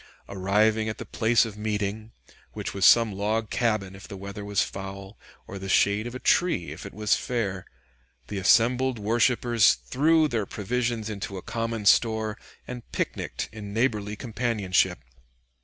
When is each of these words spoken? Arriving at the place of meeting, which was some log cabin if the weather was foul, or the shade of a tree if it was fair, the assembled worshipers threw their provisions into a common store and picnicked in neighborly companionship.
Arriving 0.27 0.89
at 0.89 0.97
the 0.97 1.05
place 1.05 1.45
of 1.45 1.55
meeting, 1.55 2.11
which 2.53 2.73
was 2.73 2.87
some 2.87 3.11
log 3.13 3.51
cabin 3.51 3.95
if 3.95 4.07
the 4.07 4.17
weather 4.17 4.43
was 4.43 4.63
foul, 4.63 5.15
or 5.45 5.59
the 5.59 5.69
shade 5.69 6.07
of 6.07 6.15
a 6.15 6.19
tree 6.19 6.71
if 6.71 6.87
it 6.87 6.91
was 6.95 7.13
fair, 7.15 7.67
the 8.27 8.39
assembled 8.39 8.97
worshipers 8.97 9.75
threw 9.75 10.27
their 10.27 10.47
provisions 10.47 11.07
into 11.07 11.37
a 11.37 11.43
common 11.43 11.85
store 11.85 12.35
and 12.67 12.91
picnicked 12.91 13.47
in 13.51 13.75
neighborly 13.75 14.15
companionship. 14.15 15.03